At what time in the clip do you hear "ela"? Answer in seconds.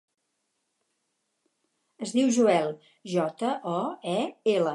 4.57-4.69